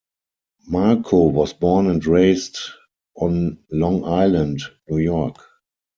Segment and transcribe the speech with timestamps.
[0.67, 2.57] Marco was born and raised
[3.15, 5.35] on Long Island, New York.